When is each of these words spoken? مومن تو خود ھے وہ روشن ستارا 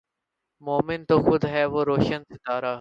مومن 0.61 0.99
تو 1.05 1.15
خود 1.21 1.41
ھے 1.45 1.63
وہ 1.65 1.81
روشن 1.85 2.21
ستارا 2.29 2.69